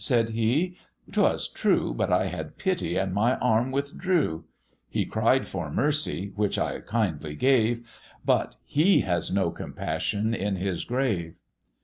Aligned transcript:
said 0.03 0.29
he: 0.31 0.75
'Twas 1.11 1.47
true, 1.47 1.93
But 1.93 2.11
I 2.11 2.25
had 2.25 2.57
pity 2.57 2.97
and 2.97 3.13
my 3.13 3.35
arm 3.35 3.69
withdrew: 3.69 4.45
He 4.89 5.05
cried 5.05 5.47
for 5.47 5.69
mercy, 5.69 6.31
which 6.35 6.57
I 6.57 6.79
kindly 6.79 7.35
gave, 7.35 7.87
But 8.25 8.57
he 8.65 9.01
has 9.01 9.29
no 9.31 9.51
compassion 9.51 10.33
in 10.33 10.55
his 10.55 10.85
grave. 10.85 11.39